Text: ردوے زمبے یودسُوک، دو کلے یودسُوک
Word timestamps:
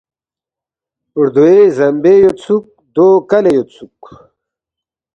ردوے 1.21 1.55
زمبے 1.77 2.13
یودسُوک، 2.21 2.65
دو 2.95 3.07
کلے 3.29 3.51
یودسُوک 3.57 3.99